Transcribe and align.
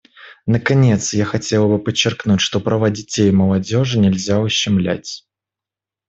Наконец, 0.47 1.13
я 1.13 1.25
хотела 1.25 1.67
бы 1.67 1.77
подчеркнуть, 1.77 2.41
что 2.41 2.59
права 2.59 2.89
детей 2.89 3.29
и 3.29 3.31
молодежи 3.31 3.99
нельзя 3.99 4.39
ущемлять. 4.39 5.27